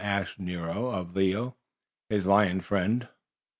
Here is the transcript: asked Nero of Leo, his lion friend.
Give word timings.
asked 0.03 0.39
Nero 0.39 0.87
of 0.89 1.15
Leo, 1.15 1.55
his 2.09 2.25
lion 2.25 2.59
friend. 2.61 3.07